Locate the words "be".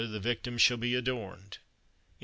0.77-0.95